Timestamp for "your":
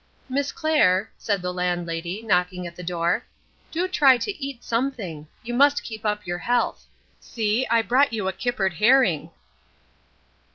6.25-6.39